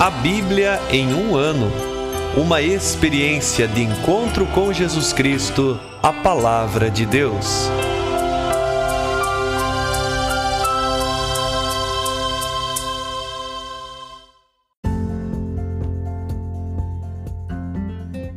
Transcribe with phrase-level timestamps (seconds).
[0.00, 1.70] A Bíblia em um ano.
[2.34, 7.68] Uma experiência de encontro com Jesus Cristo, a Palavra de Deus.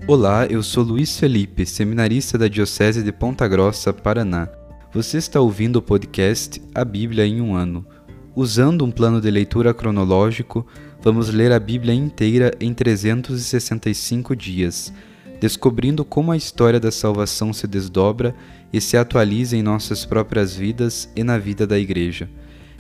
[0.06, 4.50] Olá, eu sou Luiz Felipe, seminarista da Diocese de Ponta Grossa, Paraná.
[4.94, 7.86] Você está ouvindo o podcast A Bíblia em um Ano.
[8.36, 10.68] Usando um plano de leitura cronológico,
[11.04, 14.94] vamos ler a Bíblia inteira em 365 dias,
[15.38, 18.34] descobrindo como a história da salvação se desdobra
[18.72, 22.30] e se atualiza em nossas próprias vidas e na vida da Igreja.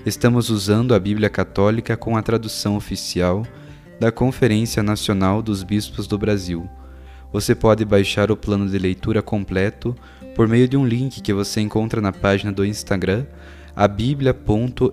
[0.05, 3.45] Estamos usando a Bíblia Católica com a tradução oficial
[3.99, 6.65] da Conferência Nacional dos Bispos do Brasil.
[7.33, 9.93] Você pode baixar o plano de leitura completo
[10.33, 13.25] por meio de um link que você encontra na página do Instagram
[13.75, 14.33] a Bíblia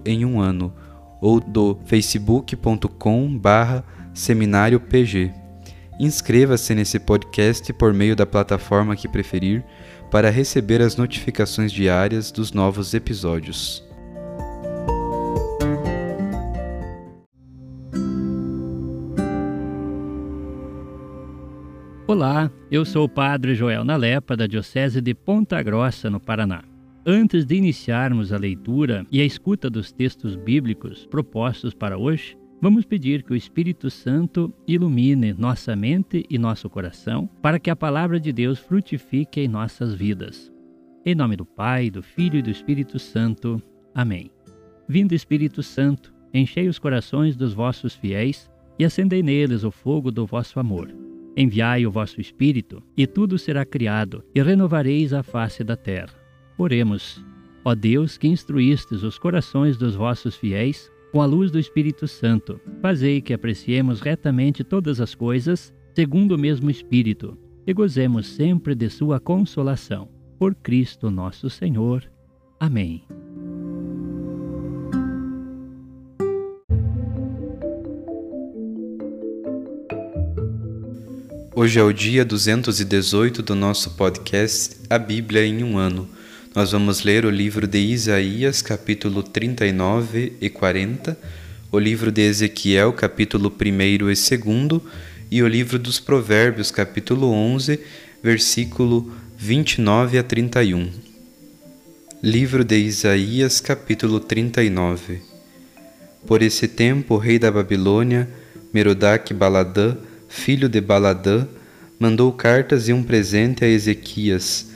[0.04, 0.74] em um ano
[1.20, 5.32] ou do facebook.com barra seminário PG.
[5.98, 9.64] Inscreva-se nesse podcast por meio da plataforma que preferir
[10.10, 13.84] para receber as notificações diárias dos novos episódios.
[22.10, 26.69] Olá, eu sou o Padre Joel Nalepa, da Diocese de Ponta Grossa, no Paraná.
[27.06, 32.84] Antes de iniciarmos a leitura e a escuta dos textos bíblicos propostos para hoje, vamos
[32.84, 38.20] pedir que o Espírito Santo ilumine nossa mente e nosso coração para que a palavra
[38.20, 40.52] de Deus frutifique em nossas vidas.
[41.02, 43.62] Em nome do Pai, do Filho e do Espírito Santo.
[43.94, 44.30] Amém.
[44.86, 50.26] Vindo Espírito Santo, enchei os corações dos vossos fiéis e acendei neles o fogo do
[50.26, 50.94] vosso amor.
[51.34, 56.19] Enviai o vosso Espírito, e tudo será criado, e renovareis a face da terra.
[56.60, 57.24] Oremos.
[57.64, 62.60] Ó Deus, que instruístes os corações dos vossos fiéis, com a luz do Espírito Santo,
[62.82, 68.90] fazei que apreciemos retamente todas as coisas, segundo o mesmo Espírito, e gozemos sempre de
[68.90, 70.10] Sua consolação.
[70.38, 72.04] Por Cristo nosso Senhor.
[72.58, 73.04] Amém.
[81.56, 86.19] Hoje é o dia 218 do nosso podcast A Bíblia em um Ano.
[86.52, 91.16] Nós vamos ler o livro de Isaías, capítulo 39 e 40,
[91.70, 94.30] o livro de Ezequiel, capítulo 1 e 2,
[95.30, 97.78] e o livro dos Provérbios, capítulo 11,
[98.20, 100.90] versículo 29 a 31.
[102.20, 105.20] Livro de Isaías, capítulo 39
[106.26, 108.28] Por esse tempo, o rei da Babilônia,
[108.74, 109.96] Merodach Baladã,
[110.28, 111.46] filho de Baladã,
[111.96, 114.69] mandou cartas e um presente a Ezequias,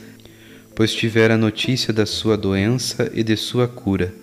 [0.75, 4.13] pois tivera notícia da sua doença e de sua cura.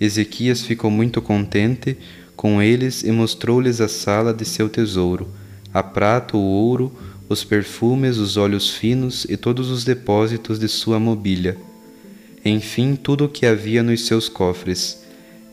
[0.00, 1.96] Ezequias ficou muito contente
[2.34, 5.28] com eles e mostrou-lhes a sala de seu tesouro,
[5.72, 6.92] a prata, o ouro,
[7.28, 11.56] os perfumes, os óleos finos e todos os depósitos de sua mobília.
[12.44, 15.02] Enfim, tudo o que havia nos seus cofres.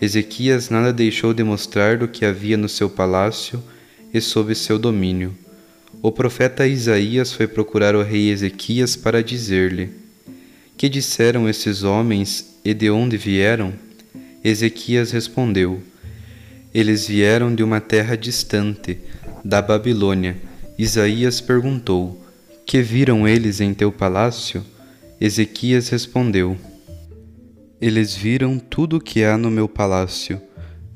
[0.02, 3.63] Ezequias nada deixou de mostrar do que havia no seu palácio
[4.13, 5.34] e sob seu domínio.
[6.02, 10.00] O profeta Isaías foi procurar o rei Ezequias para dizer-lhe:
[10.81, 13.71] Que disseram esses homens e de onde vieram?
[14.43, 15.79] Ezequias respondeu:
[16.73, 18.97] Eles vieram de uma terra distante,
[19.45, 20.35] da Babilônia.
[20.79, 22.25] Isaías perguntou:
[22.65, 24.65] Que viram eles em teu palácio?
[25.21, 26.57] Ezequias respondeu:
[27.79, 30.41] Eles viram tudo o que há no meu palácio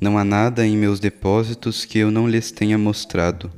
[0.01, 3.51] não há nada em meus depósitos que eu não lhes tenha mostrado.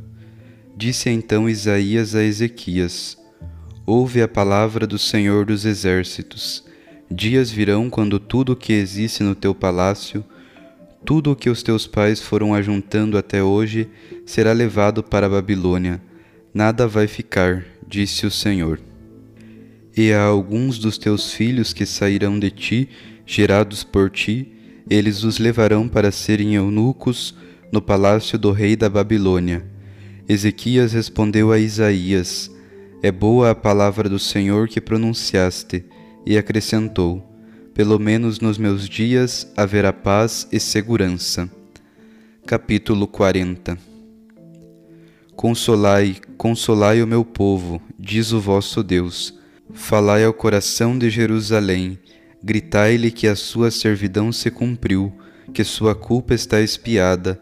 [0.75, 3.17] Disse então Isaías a Ezequias:
[3.89, 6.61] Ouve a palavra do Senhor dos Exércitos.
[7.09, 10.25] Dias virão quando tudo o que existe no teu palácio,
[11.05, 13.87] tudo o que os teus pais foram ajuntando até hoje,
[14.25, 16.01] será levado para a Babilônia.
[16.53, 18.77] Nada vai ficar, disse o Senhor.
[19.95, 22.89] E há alguns dos teus filhos que sairão de ti,
[23.25, 24.51] gerados por ti,
[24.89, 27.33] eles os levarão para serem eunucos
[27.71, 29.65] no palácio do rei da Babilônia.
[30.27, 32.51] Ezequias respondeu a Isaías:
[33.01, 35.85] É boa a palavra do Senhor que pronunciaste,
[36.25, 37.23] e acrescentou:
[37.73, 41.49] Pelo menos nos meus dias haverá paz e segurança.
[42.45, 43.77] Capítulo 40
[45.35, 49.37] Consolai, consolai o meu povo, diz o vosso Deus.
[49.73, 51.99] Falai ao coração de Jerusalém
[52.43, 55.11] Gritai-lhe que a sua servidão se cumpriu,
[55.53, 57.41] que sua culpa está expiada,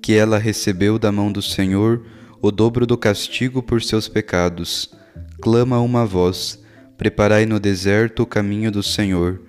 [0.00, 2.06] que ela recebeu da mão do Senhor
[2.40, 4.95] o dobro do castigo por seus pecados.
[5.40, 6.58] Clama uma voz:
[6.96, 9.42] Preparai no deserto o caminho do Senhor.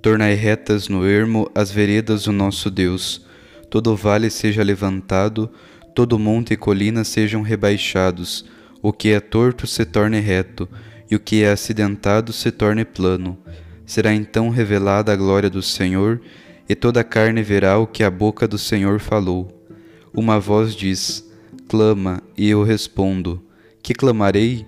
[0.00, 3.26] Tornai retas no ermo as veredas do nosso Deus.
[3.68, 5.50] Todo vale seja levantado,
[5.94, 8.46] todo monte e colina sejam rebaixados,
[8.82, 10.68] o que é torto se torne reto,
[11.10, 13.38] e o que é acidentado se torne plano.
[13.84, 16.20] Será então revelada a glória do Senhor,
[16.68, 19.66] e toda a carne verá o que a boca do Senhor falou.
[20.14, 21.28] Uma voz diz:
[21.68, 23.42] Clama, e eu respondo:
[23.82, 24.66] Que clamarei?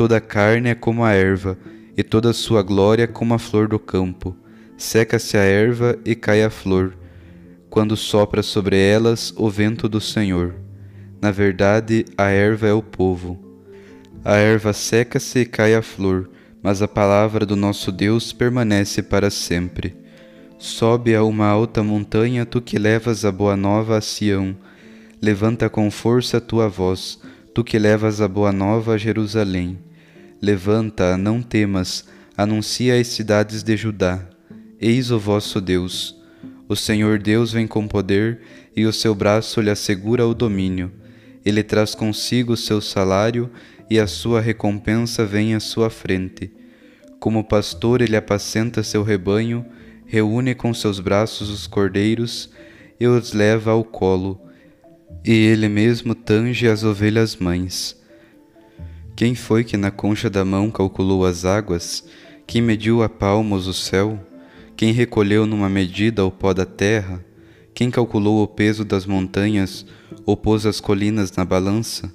[0.00, 1.58] Toda a carne é como a erva,
[1.94, 4.34] e toda a sua glória como a flor do campo.
[4.74, 6.96] Seca-se a erva e cai a flor,
[7.68, 10.54] quando sopra sobre elas o vento do Senhor.
[11.20, 13.38] Na verdade, a erva é o povo.
[14.24, 16.30] A erva seca-se e cai a flor,
[16.62, 19.94] mas a palavra do nosso Deus permanece para sempre.
[20.58, 24.56] Sobe a uma alta montanha, tu que levas a boa nova a Sião.
[25.20, 27.20] Levanta com força a tua voz,
[27.52, 29.89] tu que levas a boa nova a Jerusalém.
[30.42, 34.26] Levanta, não temas, anuncia as cidades de Judá.
[34.80, 36.16] Eis o vosso Deus.
[36.66, 38.40] O Senhor Deus vem com poder,
[38.74, 40.90] e o seu braço lhe assegura o domínio.
[41.44, 43.50] Ele traz consigo o seu salário,
[43.90, 46.50] e a sua recompensa vem à sua frente.
[47.18, 49.66] Como pastor, ele apacenta seu rebanho,
[50.06, 52.48] reúne com seus braços os cordeiros
[52.98, 54.40] e os leva ao colo,
[55.22, 57.99] e ele mesmo tange as ovelhas mães.
[59.14, 62.04] Quem foi que na concha da mão calculou as águas?
[62.46, 64.18] Quem mediu a palmos o céu?
[64.76, 67.24] Quem recolheu numa medida o pó da terra?
[67.74, 69.84] Quem calculou o peso das montanhas
[70.24, 72.12] ou pôs as colinas na balança?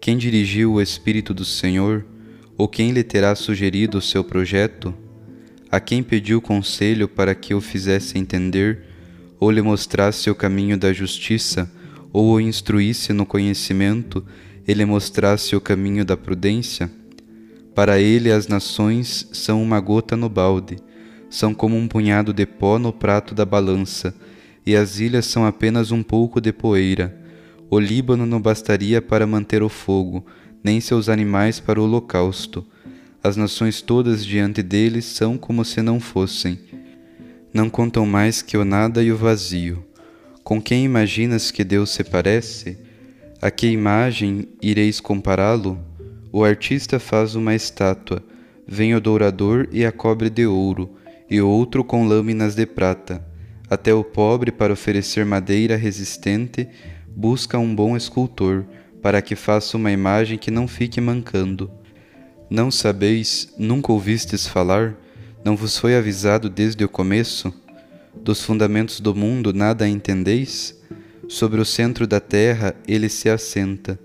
[0.00, 2.04] Quem dirigiu o Espírito do Senhor?
[2.56, 4.94] Ou quem lhe terá sugerido o seu projeto?
[5.70, 8.82] A quem pediu conselho para que o fizesse entender,
[9.40, 11.70] ou lhe mostrasse o caminho da justiça,
[12.12, 14.24] ou o instruísse no conhecimento,
[14.66, 16.90] e lhe mostrasse o caminho da prudência?
[17.74, 20.76] Para ele as nações são uma gota no balde,
[21.30, 24.14] são como um punhado de pó no prato da balança,
[24.66, 27.18] e as ilhas são apenas um pouco de poeira.
[27.70, 30.24] O Líbano não bastaria para manter o fogo,
[30.62, 32.64] nem seus animais para o holocausto.
[33.24, 36.58] As nações todas diante deles são como se não fossem.
[37.52, 39.84] Não contam mais que o nada e o vazio.
[40.44, 42.76] Com quem imaginas que Deus se parece?
[43.42, 45.76] A que imagem ireis compará-lo?
[46.30, 48.22] O artista faz uma estátua,
[48.64, 50.94] vem o dourador e a cobre de ouro,
[51.28, 53.20] e outro com lâminas de prata.
[53.68, 56.68] Até o pobre, para oferecer madeira resistente,
[57.08, 58.64] busca um bom escultor,
[59.02, 61.68] para que faça uma imagem que não fique mancando.
[62.48, 64.94] Não sabeis, nunca ouvistes falar?
[65.44, 67.52] Não vos foi avisado desde o começo?
[68.14, 70.80] Dos fundamentos do mundo nada entendeis?
[71.28, 73.98] Sobre o centro da terra ele se assenta,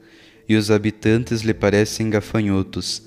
[0.48, 3.04] e os habitantes lhe parecem gafanhotos.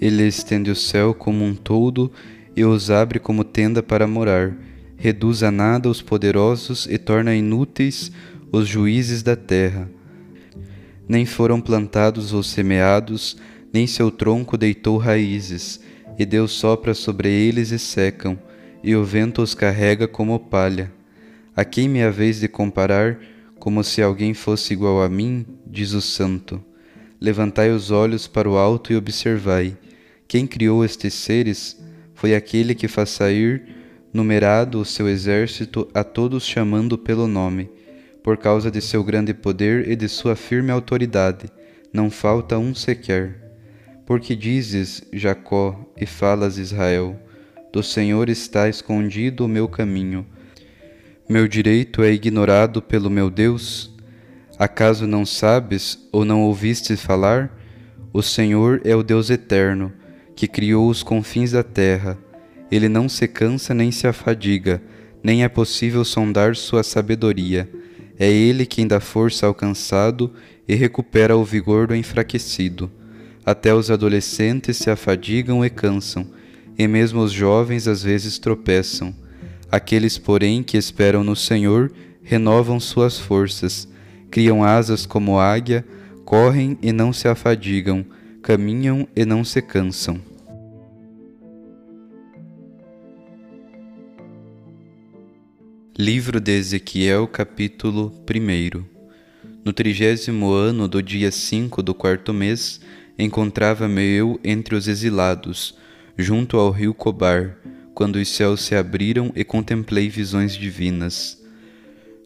[0.00, 2.10] Ele estende o céu como um toldo
[2.56, 4.56] e os abre como tenda para morar,
[4.96, 8.10] reduz a nada os poderosos e torna inúteis
[8.52, 9.88] os juízes da terra.
[11.08, 13.36] Nem foram plantados ou semeados,
[13.72, 15.80] nem seu tronco deitou raízes,
[16.18, 18.38] e Deus sopra sobre eles e secam,
[18.82, 20.92] e o vento os carrega como palha.
[21.60, 23.20] A quem me haveis de comparar,
[23.58, 26.64] como se alguém fosse igual a mim, diz o Santo.
[27.20, 29.76] Levantai os olhos para o alto e observai.
[30.26, 31.78] Quem criou estes seres
[32.14, 33.62] foi aquele que faz sair
[34.10, 37.68] numerado o seu exército a todos chamando pelo nome
[38.22, 41.44] por causa de seu grande poder e de sua firme autoridade,
[41.92, 43.36] não falta um sequer.
[44.06, 47.20] Porque dizes, Jacó, e falas, Israel,
[47.70, 50.24] do Senhor está escondido o meu caminho.
[51.30, 53.88] Meu direito é ignorado pelo meu Deus?
[54.58, 57.56] Acaso não sabes ou não ouviste falar?
[58.12, 59.92] O Senhor é o Deus eterno,
[60.34, 62.18] que criou os confins da terra.
[62.68, 64.82] Ele não se cansa nem se afadiga,
[65.22, 67.70] nem é possível sondar sua sabedoria.
[68.18, 70.32] É Ele quem dá força ao cansado
[70.66, 72.90] e recupera o vigor do enfraquecido.
[73.46, 76.26] Até os adolescentes se afadigam e cansam,
[76.76, 79.14] e mesmo os jovens às vezes tropeçam.
[79.70, 83.88] Aqueles, porém, que esperam no Senhor renovam suas forças,
[84.30, 85.84] criam asas como águia,
[86.24, 88.04] correm e não se afadigam,
[88.42, 90.20] caminham e não se cansam.
[95.96, 98.82] Livro de Ezequiel, capítulo 1
[99.64, 102.80] No trigésimo ano do dia cinco do quarto mês,
[103.18, 105.76] encontrava-me eu entre os exilados,
[106.16, 107.58] junto ao rio Cobar,
[107.94, 111.40] quando os céus se abriram e contemplei visões divinas.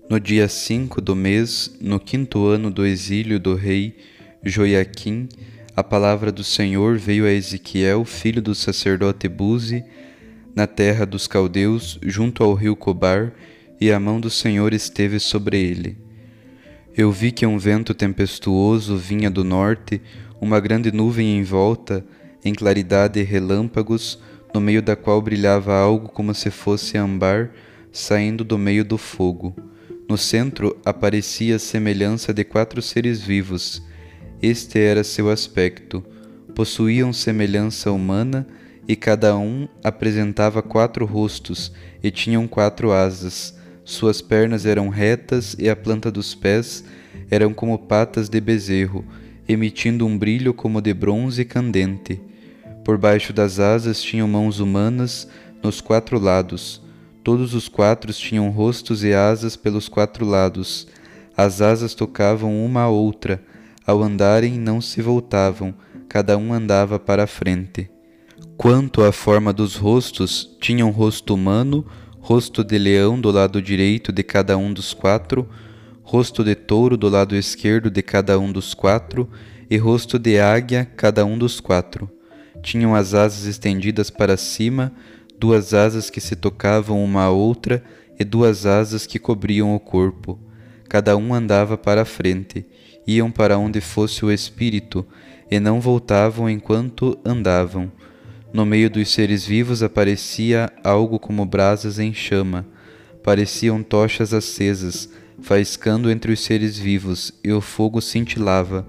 [0.08, 3.96] No dia cinco do mês, no quinto ano do exílio do rei
[4.42, 5.28] Joiaquim,
[5.74, 9.82] a palavra do Senhor veio a Ezequiel, filho do sacerdote Buzi,
[10.54, 13.32] na terra dos caldeus, junto ao rio Cobar,
[13.80, 15.96] e a mão do Senhor esteve sobre ele.
[16.96, 20.00] Eu vi que um vento tempestuoso vinha do norte,
[20.40, 22.04] uma grande nuvem em volta,
[22.44, 24.20] em claridade e relâmpagos,
[24.54, 27.50] no meio da qual brilhava algo como se fosse ambar
[27.90, 29.52] saindo do meio do fogo.
[30.08, 33.82] No centro aparecia a semelhança de quatro seres vivos.
[34.40, 36.04] Este era seu aspecto.
[36.54, 38.46] Possuíam semelhança humana
[38.86, 43.58] e cada um apresentava quatro rostos e tinham quatro asas.
[43.84, 46.84] Suas pernas eram retas e a planta dos pés
[47.28, 49.04] eram como patas de bezerro,
[49.48, 52.20] emitindo um brilho como de bronze candente.
[52.84, 55.26] Por baixo das asas tinham mãos humanas
[55.62, 56.82] nos quatro lados.
[57.24, 60.86] Todos os quatro tinham rostos e asas pelos quatro lados.
[61.34, 63.42] As asas tocavam uma a outra.
[63.86, 65.74] Ao andarem, não se voltavam,
[66.10, 67.90] cada um andava para a frente.
[68.56, 71.86] Quanto à forma dos rostos, tinham rosto humano,
[72.20, 75.48] rosto de leão do lado direito de cada um dos quatro,
[76.02, 79.28] rosto de touro do lado esquerdo de cada um dos quatro,
[79.70, 82.10] e rosto de águia cada um dos quatro.
[82.64, 84.90] Tinham as asas estendidas para cima,
[85.38, 87.84] duas asas que se tocavam uma à outra
[88.18, 90.40] e duas asas que cobriam o corpo.
[90.88, 92.64] Cada um andava para a frente,
[93.06, 95.06] iam para onde fosse o espírito,
[95.50, 97.92] e não voltavam enquanto andavam.
[98.50, 102.66] No meio dos seres vivos aparecia algo como brasas em chama.
[103.22, 105.10] Pareciam tochas acesas,
[105.42, 108.86] faiscando entre os seres vivos, e o fogo cintilava,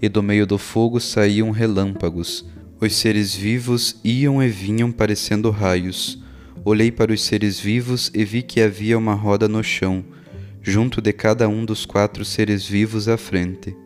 [0.00, 2.46] e do meio do fogo saíam relâmpagos.
[2.82, 6.18] Os seres vivos iam e vinham parecendo raios.
[6.64, 10.02] Olhei para os seres vivos e vi que havia uma roda no chão,
[10.62, 13.76] junto de cada um dos quatro seres vivos à frente.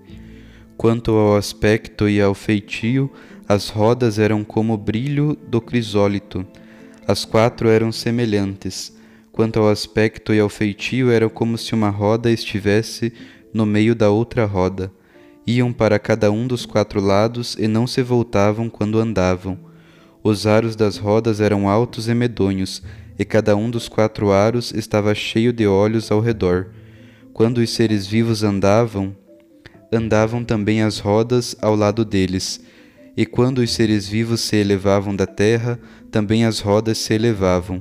[0.77, 3.11] Quanto ao aspecto e ao feitio,
[3.49, 6.47] as rodas eram como o brilho do crisólito.
[7.05, 8.97] As quatro eram semelhantes.
[9.33, 13.13] Quanto ao aspecto e ao feitio, era como se uma roda estivesse
[13.53, 14.93] no meio da outra roda.
[15.47, 19.59] Iam para cada um dos quatro lados e não se voltavam quando andavam.
[20.23, 22.83] Os aros das rodas eram altos e medonhos,
[23.19, 26.69] e cada um dos quatro aros estava cheio de olhos ao redor.
[27.33, 29.15] Quando os seres vivos andavam,
[29.93, 32.61] andavam também as rodas ao lado deles
[33.17, 35.79] e quando os seres vivos se elevavam da terra,
[36.11, 37.81] também as rodas se elevavam.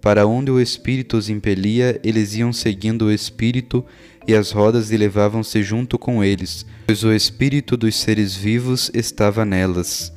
[0.00, 3.84] Para onde o Espírito os impelia, eles iam seguindo o Espírito,
[4.26, 10.12] e as rodas elevavam-se junto com eles, pois o Espírito dos seres vivos estava nelas.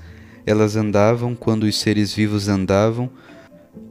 [0.45, 3.09] Elas andavam quando os seres vivos andavam,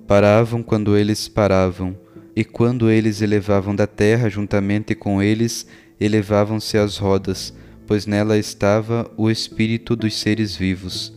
[0.07, 1.97] paravam quando eles paravam,
[2.37, 5.67] e quando eles elevavam da terra juntamente com eles,
[5.99, 7.55] elevavam-se as rodas
[7.93, 11.13] pois nela estava o espírito dos seres vivos.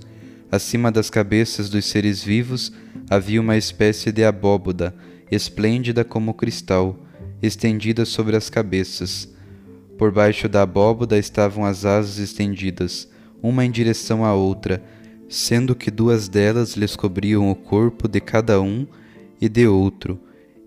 [0.51, 2.71] Acima das cabeças dos seres vivos
[3.09, 4.95] havia uma espécie de abóboda,
[5.31, 6.99] esplêndida como cristal,
[7.45, 9.33] estendida sobre as cabeças.
[9.97, 13.07] Por baixo da abóboda estavam as asas estendidas,
[13.41, 14.83] uma em direção à outra,
[15.29, 18.85] sendo que duas delas lhes cobriam o corpo de cada um
[19.39, 20.19] e de outro.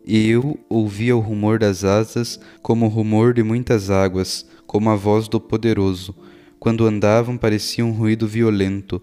[0.06, 4.96] E eu ouvia o rumor das asas como o rumor de muitas águas, como a
[4.96, 6.14] voz do poderoso.
[6.58, 9.02] Quando andavam, parecia um ruído violento,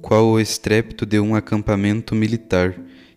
[0.00, 2.74] qual o estrépito de um acampamento militar,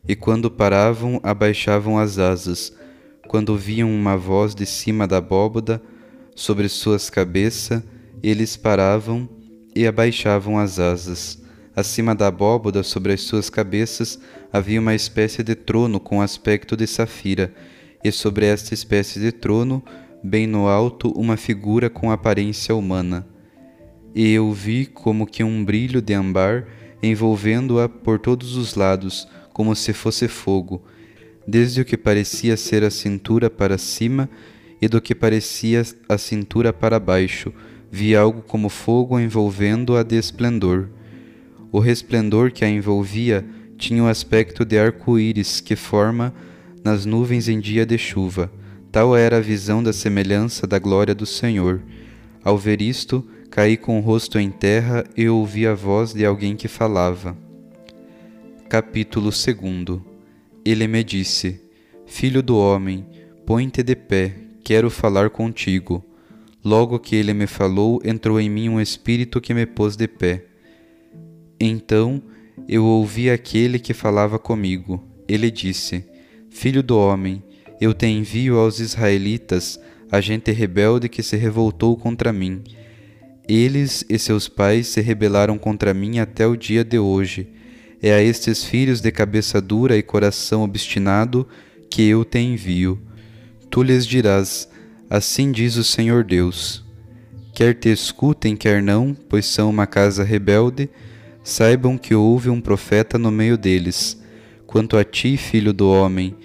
[0.08, 2.74] e quando paravam, abaixavam as asas.
[3.28, 5.82] Quando viam uma voz de cima da abóboda
[6.36, 7.82] sobre suas cabeças,
[8.22, 9.28] eles paravam
[9.76, 11.42] e abaixavam as asas.
[11.76, 14.20] Acima da abóboda, sobre as suas cabeças,
[14.52, 17.54] havia uma espécie de trono com aspecto de safira,
[18.04, 19.82] e sobre esta espécie de trono
[20.24, 23.26] bem no alto uma figura com aparência humana.
[24.14, 26.68] E eu vi como que um brilho de ambar
[27.02, 30.84] envolvendo-a por todos os lados, como se fosse fogo,
[31.48, 34.30] desde o que parecia ser a cintura para cima
[34.82, 37.54] e do que parecia a cintura para baixo,
[37.92, 40.90] vi algo como fogo envolvendo-a de esplendor.
[41.72, 43.46] O resplendor que a envolvia
[43.78, 46.34] tinha o aspecto de arco-íris que forma
[46.84, 48.52] nas nuvens em dia de chuva
[48.94, 51.82] Tal era a visão da semelhança da glória do Senhor.
[52.44, 56.56] Ao ver isto, caí com o rosto em terra e ouvi a voz de alguém
[56.56, 57.36] que falava.
[58.70, 60.13] Capítulo 2
[60.66, 61.60] Ele me disse:
[62.06, 63.06] Filho do homem,
[63.46, 66.04] põe-te de pé, quero falar contigo.
[66.64, 70.46] Logo que ele me falou, entrou em mim um espírito que me pôs de pé.
[71.60, 72.24] Então
[72.68, 75.04] eu ouvi aquele que falava comigo.
[75.28, 76.06] Ele disse:
[76.50, 77.44] Filho do homem,
[77.82, 79.80] eu te envio aos israelitas,
[80.10, 82.64] a gente rebelde que se revoltou contra mim.
[83.48, 87.50] Eles e seus pais se rebelaram contra mim até o dia de hoje.
[88.06, 91.48] É a estes filhos de cabeça dura e coração obstinado
[91.90, 93.00] que eu te envio.
[93.70, 94.68] Tu lhes dirás:
[95.10, 96.84] Assim diz o Senhor Deus:
[97.56, 100.90] Quer te escutem, quer não, pois são uma casa rebelde,
[101.46, 104.22] saibam que houve um profeta no meio deles.
[104.68, 106.36] Quanto a ti, filho do homem,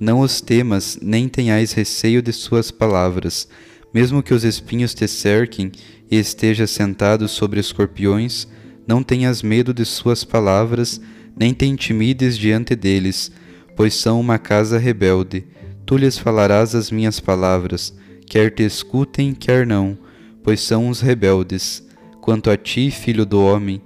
[0.00, 3.46] não os temas, nem tenhais receio de suas palavras,
[3.92, 5.72] mesmo que os espinhos te cerquem
[6.10, 8.48] e estejas sentado sobre escorpiões,
[8.86, 11.00] não tenhas medo de suas palavras,
[11.36, 13.30] nem te intimides diante deles,
[13.76, 15.46] pois são uma casa rebelde.
[15.86, 17.94] Tu lhes falarás as minhas palavras,
[18.26, 19.96] quer te escutem, quer não,
[20.42, 21.86] pois são os rebeldes.
[22.20, 23.82] Quanto a ti, filho do homem,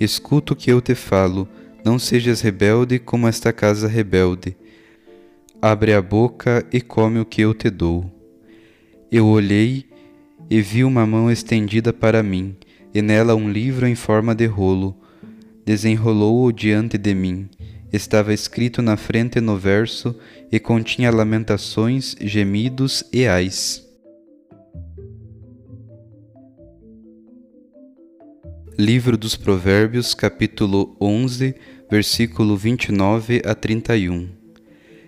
[0.00, 1.48] escuta o que eu te falo,
[1.84, 4.56] não sejas rebelde como esta casa rebelde.
[5.60, 8.10] Abre a boca e come o que eu te dou.
[9.12, 9.84] Eu olhei
[10.50, 12.56] e vi uma mão estendida para mim,
[12.94, 14.96] e nela um livro em forma de rolo.
[15.66, 17.48] Desenrolou-o diante de mim
[17.96, 20.18] estava escrito na frente no verso
[20.50, 23.84] e continha lamentações, gemidos e ais.
[28.76, 31.54] Livro dos Provérbios, capítulo 11,
[31.88, 34.28] versículo 29 a 31.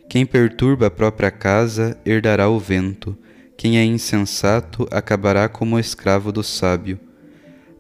[0.09, 3.19] Quem perturba a própria casa herdará o vento,
[3.57, 7.01] quem é insensato acabará como escravo do sábio.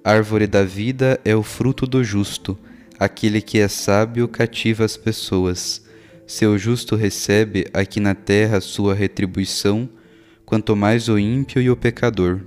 [0.06, 2.56] Árvore da vida é o fruto do justo,
[2.96, 5.84] Aquele que é sábio cativa as pessoas.
[6.28, 9.88] Seu justo recebe aqui na terra sua retribuição,
[10.44, 12.38] quanto mais o ímpio e o pecador.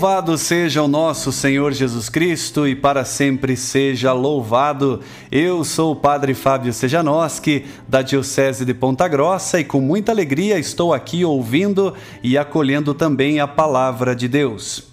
[0.00, 5.00] Louvado seja o nosso Senhor Jesus Cristo e para sempre seja louvado.
[5.30, 10.58] Eu sou o Padre Fábio Sejanoski, da Diocese de Ponta Grossa, e com muita alegria
[10.58, 11.92] estou aqui ouvindo
[12.22, 14.84] e acolhendo também a palavra de Deus.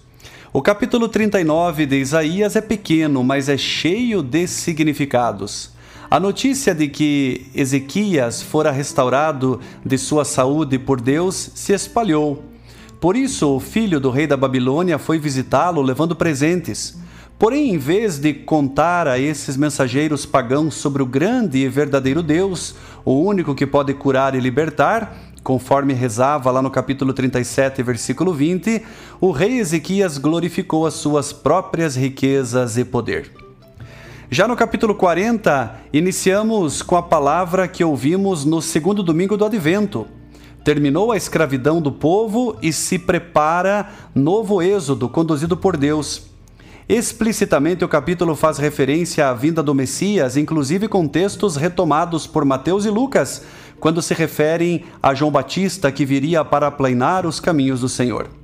[0.52, 5.72] O capítulo 39 de Isaías é pequeno, mas é cheio de significados.
[6.10, 12.57] A notícia de que Ezequias fora restaurado de sua saúde por Deus se espalhou
[13.00, 16.98] por isso, o filho do rei da Babilônia foi visitá-lo levando presentes.
[17.38, 22.74] Porém, em vez de contar a esses mensageiros pagãos sobre o grande e verdadeiro Deus,
[23.04, 28.82] o único que pode curar e libertar, conforme rezava lá no capítulo 37, versículo 20,
[29.20, 33.30] o rei Ezequias glorificou as suas próprias riquezas e poder.
[34.28, 40.17] Já no capítulo 40, iniciamos com a palavra que ouvimos no segundo domingo do Advento
[40.64, 46.28] terminou a escravidão do povo e se prepara novo êxodo conduzido por Deus.
[46.88, 52.86] Explicitamente, o capítulo faz referência à vinda do Messias, inclusive com textos retomados por Mateus
[52.86, 53.42] e Lucas,
[53.78, 58.37] quando se referem a João Batista que viria para aplanar os caminhos do Senhor.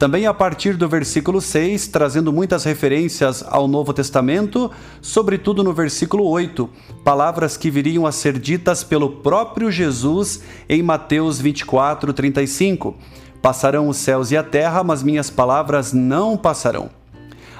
[0.00, 4.70] Também a partir do versículo 6, trazendo muitas referências ao Novo Testamento,
[5.02, 6.70] sobretudo no versículo 8,
[7.04, 12.96] palavras que viriam a ser ditas pelo próprio Jesus em Mateus 24, 35.
[13.42, 16.88] Passarão os céus e a terra, mas minhas palavras não passarão.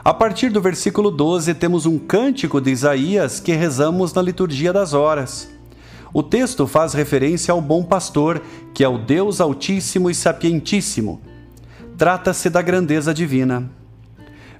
[0.03, 4.95] A partir do versículo 12, temos um cântico de Isaías que rezamos na liturgia das
[4.95, 5.51] horas.
[6.11, 8.41] O texto faz referência ao bom pastor,
[8.73, 11.21] que é o Deus Altíssimo e Sapientíssimo
[12.01, 13.71] trata-se da grandeza divina.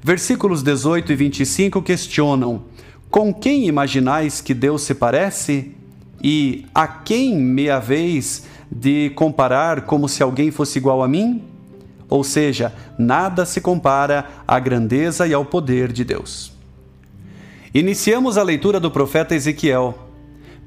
[0.03, 2.65] Versículos 18 e 25 questionam:
[3.11, 5.75] Com quem imaginais que Deus se parece?
[6.23, 11.43] E a quem me haveis de comparar como se alguém fosse igual a mim?
[12.11, 16.53] Ou seja, nada se compara à grandeza e ao poder de Deus.
[17.73, 19.99] Iniciamos a leitura do profeta Ezequiel.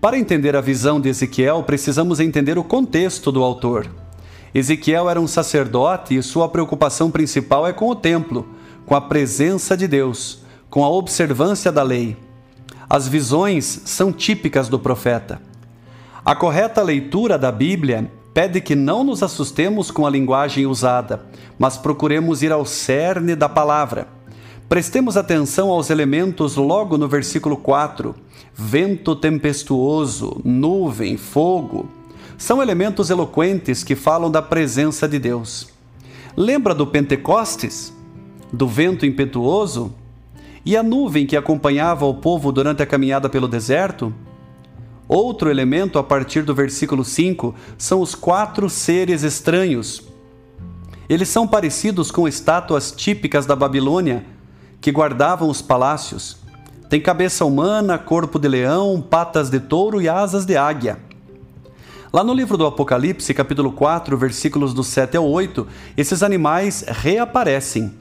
[0.01, 4.02] Para entender a visão de Ezequiel, precisamos entender o contexto do autor.
[4.53, 8.47] Ezequiel era um sacerdote e sua preocupação principal é com o templo,
[8.85, 12.15] com a presença de Deus, com a observância da lei.
[12.87, 15.41] As visões são típicas do profeta.
[16.23, 21.25] A correta leitura da Bíblia pede que não nos assustemos com a linguagem usada,
[21.57, 24.07] mas procuremos ir ao cerne da palavra.
[24.69, 28.13] Prestemos atenção aos elementos logo no versículo 4:
[28.53, 32.02] vento tempestuoso, nuvem, fogo
[32.43, 35.69] são elementos eloquentes que falam da presença de Deus.
[36.35, 37.93] Lembra do Pentecostes?
[38.51, 39.95] Do vento impetuoso?
[40.65, 44.13] E a nuvem que acompanhava o povo durante a caminhada pelo deserto?
[45.07, 50.03] Outro elemento, a partir do versículo 5, são os quatro seres estranhos.
[51.07, 54.25] Eles são parecidos com estátuas típicas da Babilônia,
[54.81, 56.35] que guardavam os palácios.
[56.89, 61.12] Tem cabeça humana, corpo de leão, patas de touro e asas de águia.
[62.15, 65.65] Lá no livro do Apocalipse, capítulo 4, versículos do 7 ao 8,
[65.97, 67.91] esses animais reaparecem.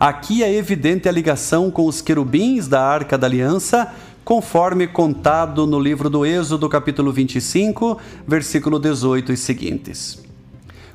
[0.00, 5.78] Aqui é evidente a ligação com os querubins da Arca da Aliança, conforme contado no
[5.78, 10.20] livro do Êxodo, capítulo 25, versículo 18 e seguintes.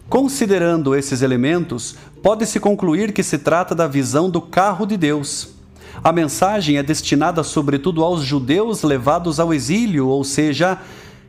[0.09, 5.55] Considerando esses elementos, pode-se concluir que se trata da visão do carro de Deus.
[6.03, 10.77] A mensagem é destinada sobretudo aos judeus levados ao exílio, ou seja,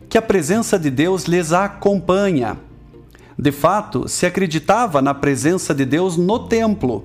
[0.08, 2.58] que a presença de Deus lhes acompanha.
[3.38, 7.04] De fato, se acreditava na presença de Deus no templo.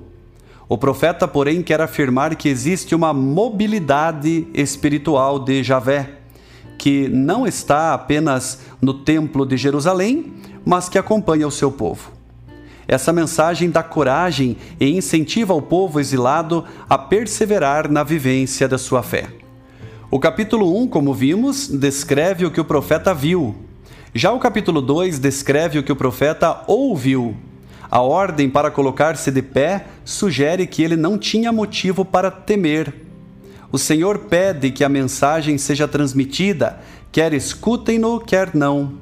[0.68, 6.20] O profeta, porém, quer afirmar que existe uma mobilidade espiritual de Javé,
[6.78, 10.32] que não está apenas no templo de Jerusalém,
[10.64, 12.10] mas que acompanha o seu povo.
[12.88, 19.02] Essa mensagem dá coragem e incentiva o povo exilado a perseverar na vivência da sua
[19.02, 19.41] fé.
[20.14, 23.54] O capítulo 1, como vimos, descreve o que o profeta viu.
[24.14, 27.34] Já o capítulo 2 descreve o que o profeta ouviu.
[27.90, 32.92] A ordem para colocar-se de pé sugere que ele não tinha motivo para temer.
[33.72, 36.78] O Senhor pede que a mensagem seja transmitida,
[37.10, 38.92] quer escutem-no, quer não.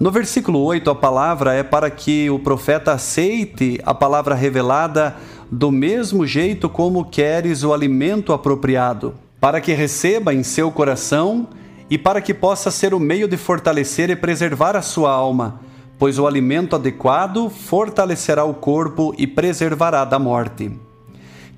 [0.00, 5.14] No versículo 8, a palavra é para que o profeta aceite a palavra revelada
[5.48, 11.48] do mesmo jeito como queres o alimento apropriado, para que receba em seu coração
[11.90, 15.60] e para que possa ser o meio de fortalecer e preservar a sua alma,
[15.98, 20.70] pois o alimento adequado fortalecerá o corpo e preservará da morte.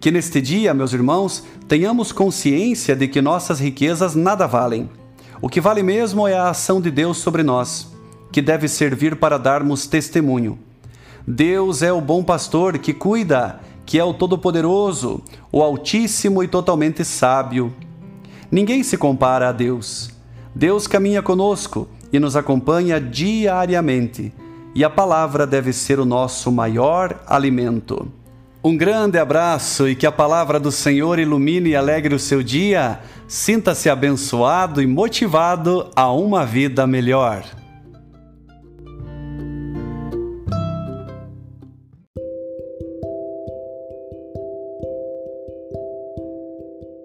[0.01, 4.89] Que neste dia, meus irmãos, tenhamos consciência de que nossas riquezas nada valem.
[5.43, 7.93] O que vale mesmo é a ação de Deus sobre nós
[8.33, 10.59] que deve servir para darmos testemunho.
[11.29, 17.05] Deus é o bom pastor que cuida, que é o Todo-Poderoso, o Altíssimo e totalmente
[17.05, 17.73] sábio.
[18.51, 20.11] Ninguém se compara a Deus.
[20.55, 24.33] Deus caminha conosco e nos acompanha diariamente,
[24.75, 28.09] e a palavra deve ser o nosso maior alimento.
[28.63, 32.99] Um grande abraço e que a palavra do Senhor ilumine e alegre o seu dia.
[33.29, 37.45] Sinta-se abençoado e motivado a uma vida melhor.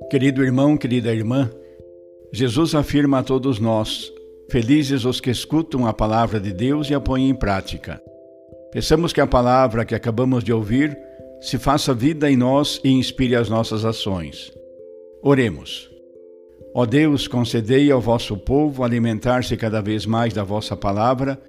[0.09, 1.51] Querido irmão, querida irmã,
[2.33, 4.11] Jesus afirma a todos nós:
[4.49, 8.01] felizes os que escutam a palavra de Deus e a põem em prática.
[8.71, 10.97] Pensamos que a palavra que acabamos de ouvir
[11.39, 14.51] se faça vida em nós e inspire as nossas ações.
[15.21, 15.89] Oremos.
[16.73, 21.39] Ó Deus, concedei ao vosso povo alimentar-se cada vez mais da vossa palavra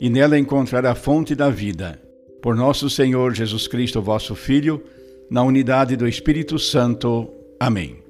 [0.00, 2.00] e nela encontrar a fonte da vida.
[2.42, 4.82] Por nosso Senhor Jesus Cristo, vosso Filho,
[5.30, 7.28] na unidade do Espírito Santo.
[7.58, 8.05] Amém.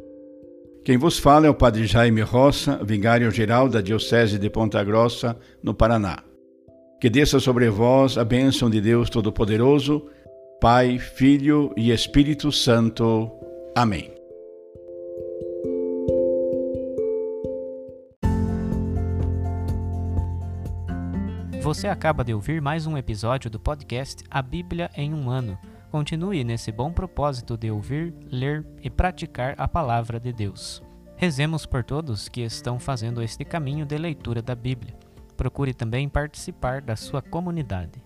[0.87, 5.75] Quem vos fala é o Padre Jaime Roça, vigário-geral da Diocese de Ponta Grossa, no
[5.75, 6.23] Paraná.
[7.01, 10.07] Que desça sobre vós a bênção de Deus Todo-Poderoso,
[10.61, 13.33] Pai, Filho e Espírito Santo.
[13.77, 14.13] Amém.
[21.63, 25.59] Você acaba de ouvir mais um episódio do podcast A Bíblia em um Ano
[25.91, 30.83] Continue nesse bom propósito de ouvir, ler e praticar a palavra de Deus.
[31.17, 34.95] Rezemos por todos que estão fazendo este caminho de leitura da Bíblia.
[35.37, 38.06] Procure também participar da sua comunidade.